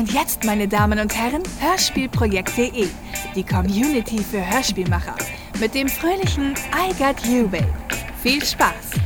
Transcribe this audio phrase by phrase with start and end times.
[0.00, 2.88] Und jetzt, meine Damen und Herren, Hörspielprojekt.de,
[3.34, 5.14] die Community für Hörspielmacher,
[5.60, 7.68] mit dem fröhlichen I Got You Babe.
[8.22, 8.99] Viel Spaß!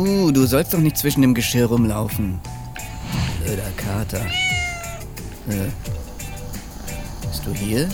[0.00, 2.40] Lu, du sollst doch nicht zwischen dem Geschirr rumlaufen.
[3.44, 4.24] Blöder Kater.
[5.46, 5.68] Äh,
[7.20, 7.86] bist du hier?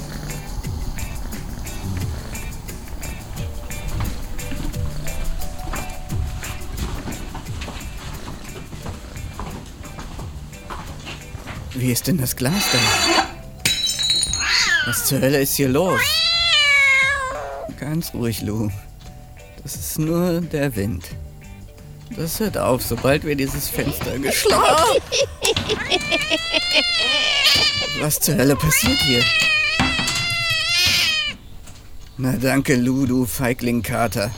[11.75, 12.79] Wie ist denn das Glas da?
[14.87, 16.01] Was zur Hölle ist hier los?
[17.81, 18.71] Ganz ruhig, Lu.
[19.65, 21.05] Das ist nur der Wind.
[22.15, 25.01] Das hört auf, sobald wir dieses Fenster geschlagen.
[28.01, 29.25] Was zur Hölle passiert hier?
[32.19, 34.31] Na danke, Lu, du Feigling-Kater.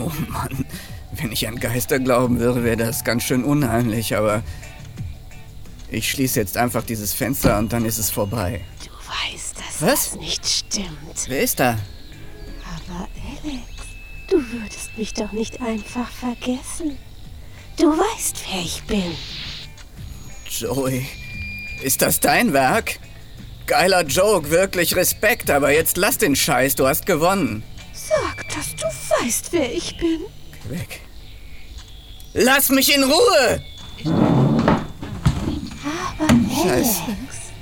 [0.00, 0.64] Oh Mann,
[1.12, 4.42] wenn ich an Geister glauben würde, wäre das ganz schön unheimlich, aber
[5.90, 8.60] ich schließe jetzt einfach dieses Fenster und dann ist es vorbei.
[8.84, 10.10] Du weißt, dass Was?
[10.10, 11.26] das nicht stimmt.
[11.28, 11.78] Wer ist da?
[14.64, 16.96] Würdest mich doch nicht einfach vergessen.
[17.78, 19.14] Du weißt, wer ich bin.
[20.48, 21.06] Joey,
[21.82, 22.98] ist das dein Werk?
[23.66, 27.62] Geiler Joke, wirklich Respekt, aber jetzt lass den Scheiß, du hast gewonnen.
[27.92, 28.86] Sag, dass du
[29.20, 30.20] weißt, wer ich bin.
[30.62, 31.00] Geh weg.
[32.32, 33.62] Lass mich in Ruhe!
[36.08, 36.28] Aber
[36.62, 37.02] Scheiße.
[37.02, 37.52] Alex,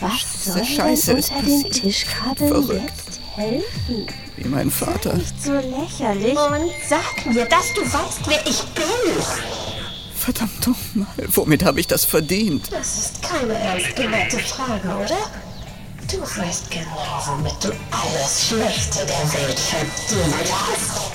[0.00, 1.70] was soll Scheiße denn unter.
[1.70, 2.82] Tischkabeln Verrückt.
[2.82, 4.06] jetzt helfen?
[4.40, 5.12] Wie mein Vater.
[5.14, 6.36] Nicht so lächerlich.
[6.38, 8.84] Und sag mir, dass du weißt, wer ich bin.
[10.16, 12.72] Verdammt nochmal, womit habe ich das verdient?
[12.72, 15.18] Das ist keine ernst gemeinte Frage, oder?
[16.10, 21.12] Du weißt genau, womit du alles Schlechte der Welt verdient hast.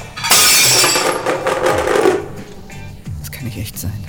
[3.19, 4.05] Das kann nicht echt sein.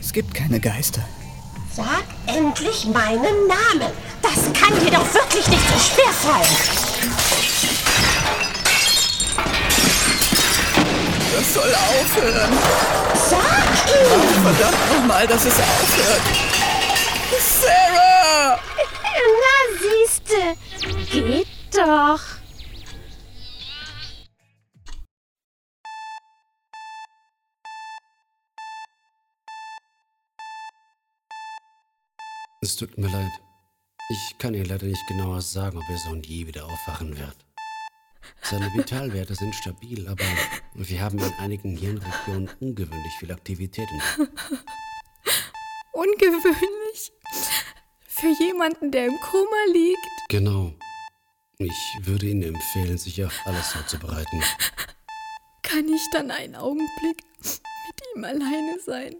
[0.00, 1.04] Es gibt keine Geister.
[1.74, 3.92] Sag endlich meinen Namen.
[4.22, 6.85] Das kann dir doch wirklich nicht so schwer fallen.
[11.66, 12.52] Soll aufhören.
[13.14, 14.42] Sag ihn!
[14.42, 16.22] Verdammt nochmal, dass es aufhört.
[17.40, 18.58] Sarah!
[19.42, 20.56] Na, siehste.
[21.10, 22.20] Geht doch.
[32.62, 33.30] Es tut mir leid.
[34.08, 37.36] Ich kann Ihnen leider nicht genauer sagen, ob Ihr Sohn je wieder aufwachen wird.
[38.42, 40.24] Seine Vitalwerte sind stabil, aber
[40.74, 44.40] wir haben in einigen Hirnregionen ungewöhnlich viel Aktivität entdeckt.
[45.92, 47.12] Ungewöhnlich.
[48.06, 49.98] Für jemanden, der im Koma liegt.
[50.28, 50.72] Genau.
[51.58, 54.42] Ich würde Ihnen empfehlen, sich auf alles vorzubereiten.
[55.62, 59.16] Kann ich dann einen Augenblick mit ihm alleine sein?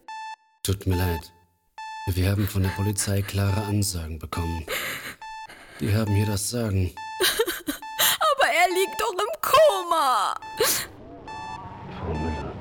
[0.62, 1.32] Tut mir leid.
[2.08, 4.64] Wir haben von der Polizei klare Ansagen bekommen.
[5.80, 6.94] Die haben hier das Sagen.
[7.18, 9.40] Aber er liegt doch im
[9.96, 10.34] Koma.
[11.98, 12.52] Frau Müller,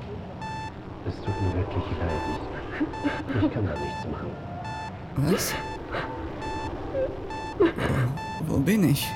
[1.06, 2.22] es tut mir wirklich leid.
[3.44, 4.30] Ich kann da nichts machen.
[5.16, 5.54] Was?
[8.46, 9.08] Wo, bin ich?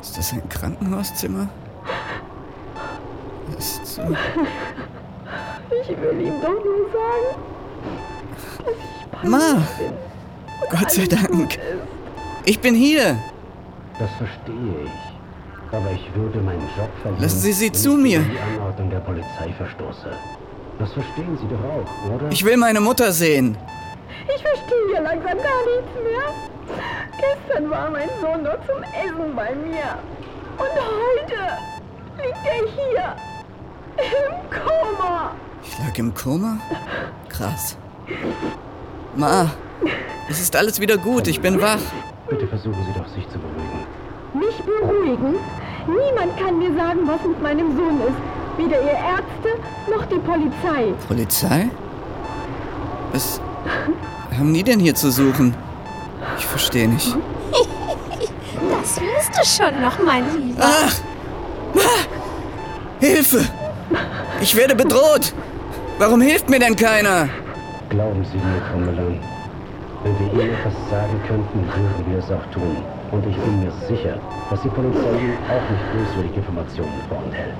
[0.00, 1.48] Ist das ein Krankenhauszimmer?
[3.58, 4.02] Ist so.
[5.82, 7.36] Ich will ihm doch nur sagen,
[9.22, 9.62] Ma!
[10.70, 11.58] Gott sei Dank!
[12.44, 13.18] Ich bin hier!
[14.00, 15.72] Das verstehe ich.
[15.76, 17.22] Aber ich würde meinen Job verlieren.
[17.22, 18.20] Lassen Sie sie zu mir.
[18.20, 20.10] die Anordnung der Polizei verstoße.
[20.78, 22.32] Das verstehen Sie doch auch, oder?
[22.32, 23.56] Ich will meine Mutter sehen!
[24.34, 26.26] ich verstehe ja langsam gar nichts mehr.
[27.18, 29.98] Gestern war mein Sohn noch zum Essen bei mir.
[30.56, 31.40] Und heute
[32.16, 33.16] liegt er hier.
[33.98, 35.34] Im Koma.
[35.62, 36.58] Ich lag im Koma?
[37.28, 37.76] Krass.
[39.14, 39.50] Ma!
[40.28, 41.80] Es ist alles wieder gut, ich bin wach.
[42.28, 43.79] Bitte versuchen Sie doch, sich zu beruhigen.
[44.34, 45.34] Mich beruhigen?
[45.86, 48.58] Niemand kann mir sagen, was mit meinem Sohn ist.
[48.58, 49.60] Weder ihr Ärzte
[49.90, 50.92] noch die Polizei.
[51.08, 51.68] Polizei?
[53.12, 53.40] Was
[54.38, 55.54] haben die denn hier zu suchen?
[56.38, 57.16] Ich verstehe nicht.
[58.82, 60.62] Das wirst du schon noch, mein Lieber.
[60.62, 60.94] Ach!
[61.76, 63.00] Ah!
[63.00, 63.44] Hilfe!
[64.40, 65.32] Ich werde bedroht!
[65.98, 67.28] Warum hilft mir denn keiner?
[67.88, 69.18] Glauben Sie mir, Frau Müller.
[70.02, 72.76] Wenn wir Ihnen etwas sagen könnten, würden wir es auch tun.
[73.12, 74.18] Und ich bin mir sicher,
[74.50, 77.54] dass die Polizei Ihnen auch nicht böswillige Informationen vorenthält.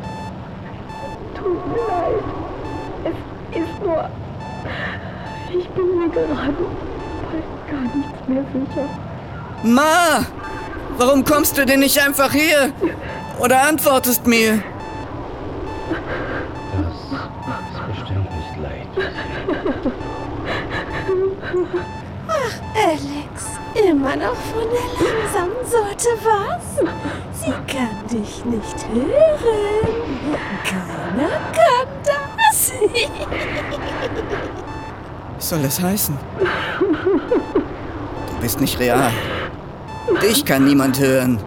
[1.35, 2.25] tut mir leid.
[3.05, 4.09] Es ist nur.
[5.53, 6.55] Ich bin mir gerade
[7.27, 8.89] bald gar nichts mehr sicher.
[9.65, 10.25] Ma!
[10.99, 12.73] Warum kommst du denn nicht einfach hier?
[13.41, 14.63] Oder antwortest mir?
[23.75, 26.79] Immer noch von der langsamen Sorte, was?
[27.41, 29.89] Sie kann dich nicht hören.
[30.65, 32.73] Keiner kann das.
[35.37, 36.19] Was soll das heißen?
[36.39, 36.47] Du
[38.41, 39.11] bist nicht real.
[40.23, 41.39] Dich kann niemand hören.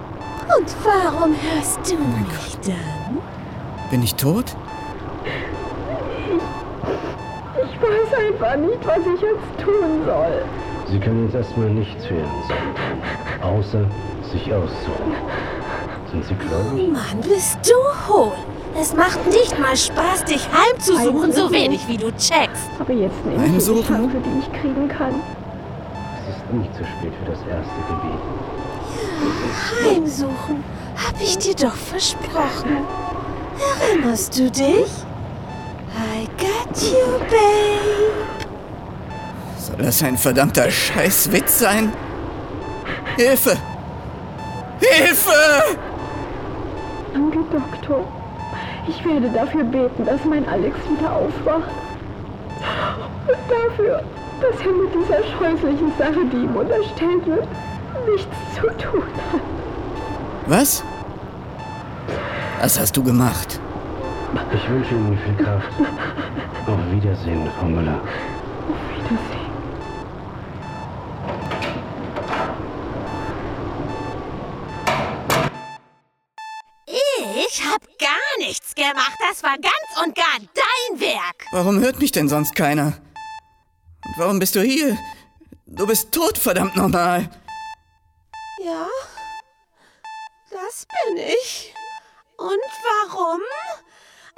[0.58, 3.20] Und warum hörst du mich dann?
[3.90, 4.46] Bin ich tot?
[7.64, 10.44] Ich weiß einfach nicht, was ich jetzt tun soll.
[10.90, 13.02] Sie können jetzt erstmal nichts für Ihren Sohn tun,
[13.42, 13.86] außer
[14.32, 15.14] sich aussuchen.
[16.12, 16.92] Sind Sie gläubig?
[16.92, 18.32] Mann, bist du hohl.
[18.80, 22.70] Es macht nicht mal Spaß, dich heimzusuchen, so wenig wie du checkst.
[22.80, 23.84] Aber jetzt nehme ich die?
[23.84, 25.22] Chance, die ich kriegen kann.
[26.28, 28.20] Es ist nicht zu spät für das erste Gebet.
[29.96, 30.64] Heimsuchen,
[30.96, 32.78] hab ich dir doch versprochen.
[33.90, 34.88] Erinnerst du dich?
[35.96, 38.33] I got you, babe.
[39.76, 41.92] Soll das ein verdammter Scheißwitz sein?
[43.18, 43.58] Hilfe!
[44.80, 45.32] Hilfe!
[47.12, 48.06] Danke, Doktor.
[48.88, 51.72] Ich werde dafür beten, dass mein Alex wieder aufwacht.
[53.28, 54.04] Und dafür,
[54.42, 57.48] dass er mit dieser scheußlichen Sache, die ihm unterstellt wird,
[58.12, 59.42] nichts zu tun hat.
[60.46, 60.84] Was?
[62.62, 63.60] Was hast du gemacht?
[64.54, 65.68] Ich wünsche Ihnen viel Kraft.
[66.68, 68.00] Auf Wiedersehen, Frau Müller.
[68.70, 69.43] Auf Wiedersehen.
[77.56, 79.16] Ich hab gar nichts gemacht.
[79.30, 81.46] Das war ganz und gar dein Werk.
[81.52, 83.00] Warum hört mich denn sonst keiner?
[84.06, 84.98] Und warum bist du hier?
[85.68, 87.30] Du bist tot, verdammt nochmal.
[88.64, 88.88] Ja,
[90.50, 91.76] das bin ich.
[92.38, 92.72] Und
[93.08, 93.42] warum?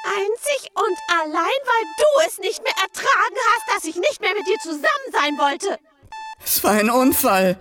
[0.04, 4.46] Einzig und allein, weil du es nicht mehr ertragen hast, dass ich nicht mehr mit
[4.46, 5.80] dir zusammen sein wollte.
[6.44, 7.58] Es war ein Unfall.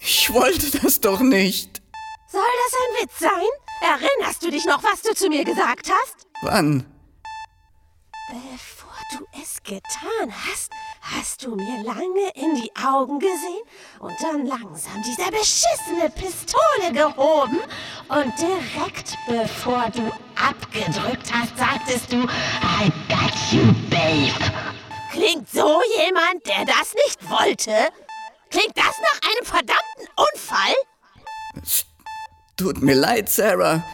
[0.00, 1.82] Ich wollte das doch nicht.
[2.32, 3.65] Soll das ein Witz sein?
[3.80, 6.26] Erinnerst du dich noch, was du zu mir gesagt hast?
[6.42, 6.86] Wann?
[8.28, 13.62] Bevor du es getan hast, hast du mir lange in die Augen gesehen
[14.00, 17.60] und dann langsam diese beschissene Pistole gehoben
[18.08, 24.34] und direkt bevor du abgedrückt hast, sagtest du, I got you, babe.
[25.12, 27.90] Klingt so jemand, der das nicht wollte?
[28.50, 30.74] Klingt das nach einem verdammten Unfall?
[32.56, 33.84] Tut mir leid, Sarah.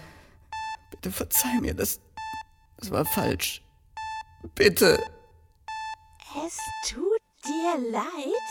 [0.90, 2.00] Bitte verzeih mir, das,
[2.78, 3.62] das war falsch.
[4.54, 5.02] Bitte.
[6.46, 8.48] Es tut dir leid?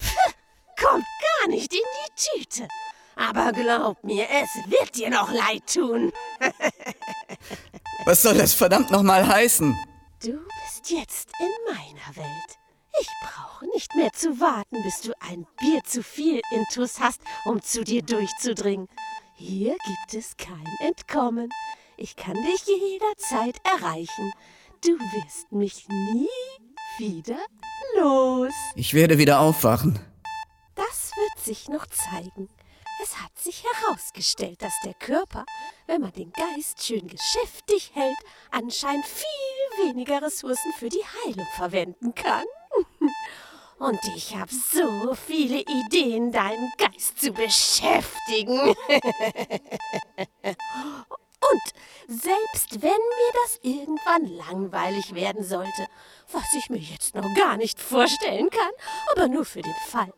[0.00, 0.34] Pff,
[0.80, 1.04] Kommt
[1.40, 2.68] gar nicht in die Tüte.
[3.16, 6.12] Aber glaub mir, es wird dir noch leid tun.
[8.06, 9.76] Was soll das verdammt nochmal heißen?
[10.22, 12.58] Du bist jetzt in meiner Welt.
[12.98, 17.60] Ich brauche nicht mehr zu warten, bis du ein Bier zu viel Intus hast, um
[17.62, 18.88] zu dir durchzudringen.
[19.42, 21.48] Hier gibt es kein Entkommen.
[21.96, 24.34] Ich kann dich jederzeit erreichen.
[24.84, 26.28] Du wirst mich nie
[26.98, 27.38] wieder
[27.96, 28.52] los.
[28.74, 29.98] Ich werde wieder aufwachen.
[30.74, 32.50] Das wird sich noch zeigen.
[33.02, 35.46] Es hat sich herausgestellt, dass der Körper,
[35.86, 38.18] wenn man den Geist schön geschäftig hält,
[38.50, 42.44] anscheinend viel weniger Ressourcen für die Heilung verwenden kann.
[43.80, 48.74] Und ich habe so viele Ideen, deinen Geist zu beschäftigen.
[51.48, 55.86] Und selbst wenn mir das irgendwann langweilig werden sollte,
[56.32, 58.72] was ich mir jetzt noch gar nicht vorstellen kann,
[59.12, 60.12] aber nur für den Fall,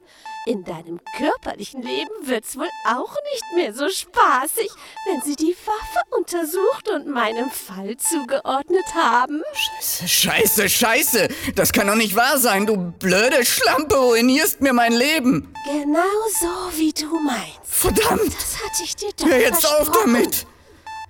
[0.44, 4.68] in deinem körperlichen Leben wird's wohl auch nicht mehr so spaßig,
[5.06, 9.42] wenn sie die Waffe untersucht und meinem Fall zugeordnet haben.
[9.52, 11.28] Scheiße, scheiße, scheiße.
[11.54, 12.66] Das kann doch nicht wahr sein.
[12.66, 15.54] Du blöde Schlampe ruinierst mir mein Leben.
[15.64, 16.00] Genau
[16.40, 17.60] so, wie du meinst.
[17.62, 18.34] Verdammt.
[18.34, 20.14] Das hatte ich dir doch Hör jetzt auf versprochen.
[20.14, 20.46] damit.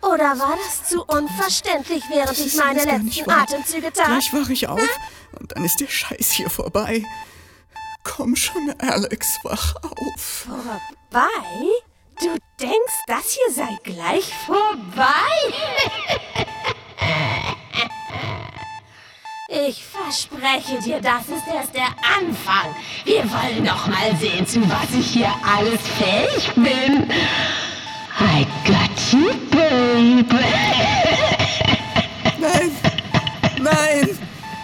[0.02, 3.30] Oder war das zu unverständlich, während ich meine letzten.
[3.30, 4.06] Atemzüge tat?
[4.06, 4.80] Gleich wache ich auf
[5.38, 7.04] und dann ist der Scheiß hier vorbei.
[8.04, 10.20] Komm schon, Alex, wach auf.
[10.20, 11.28] Vorbei?
[12.20, 15.06] Du denkst, das hier sei gleich vorbei?
[19.48, 22.74] Ich verspreche dir, das ist erst der Anfang.
[23.04, 27.10] Wir wollen doch mal sehen, zu was ich hier alles fähig bin.
[28.18, 30.42] I got you, baby.
[32.38, 32.70] Nein,
[33.58, 34.18] nein,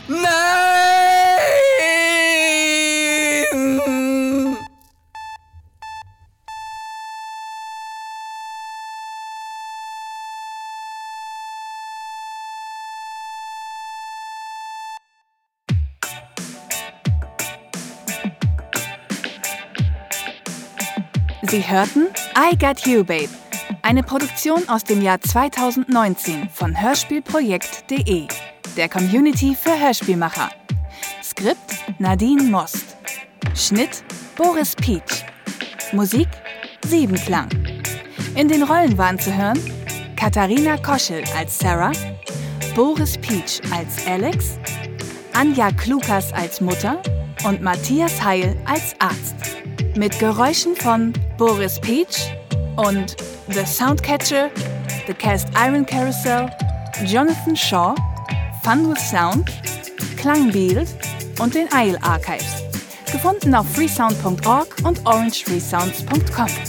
[0.09, 1.09] nein!
[21.43, 22.09] Sie hörten
[22.41, 23.31] I Got You Babe,
[23.83, 28.29] eine Produktion aus dem Jahr 2019 von Hörspielprojekt.de,
[28.77, 30.49] der Community für Hörspielmacher.
[31.21, 31.59] Skript
[31.99, 32.97] Nadine Most.
[33.57, 34.05] Schnitt
[34.37, 35.25] Boris Pietsch.
[35.91, 36.29] Musik
[36.87, 37.49] Siebenklang.
[38.37, 39.59] In den Rollen waren zu hören
[40.15, 41.91] Katharina Koschel als Sarah,
[42.77, 44.61] Boris Pietsch als Alex,
[45.33, 47.03] Anja Klukas als Mutter
[47.45, 49.38] und Matthias Heil als Arzt.
[49.99, 52.33] Mit Geräuschen von Boris Peach
[52.77, 53.17] und
[53.49, 54.49] The Soundcatcher,
[55.09, 56.49] The Cast Iron Carousel,
[57.05, 57.97] Jonathan Shaw,
[58.63, 59.51] Fun with Sound,
[60.17, 60.87] Klangbild
[61.41, 62.63] und den Isle Archives.
[63.11, 66.68] Gefunden auf freesound.org und orangefreesounds.com.